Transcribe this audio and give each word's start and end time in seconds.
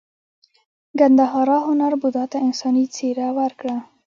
ګندهارا 0.99 1.57
هنر 1.67 1.93
بودا 2.01 2.23
ته 2.31 2.37
انساني 2.47 2.85
څیره 2.95 3.27
ورکړه 3.39 3.77